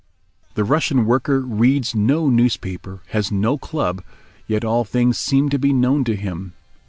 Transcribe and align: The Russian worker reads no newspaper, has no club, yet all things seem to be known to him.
The 0.55 0.63
Russian 0.63 1.05
worker 1.05 1.41
reads 1.41 1.93
no 1.93 2.27
newspaper, 2.27 3.01
has 3.09 3.31
no 3.31 3.59
club, 3.59 4.03
yet 4.47 4.65
all 4.65 4.83
things 4.83 5.19
seem 5.19 5.49
to 5.49 5.59
be 5.59 5.73
known 5.73 6.03
to 6.05 6.15
him. 6.15 6.53